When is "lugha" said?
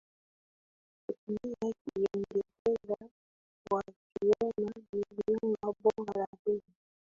5.27-5.73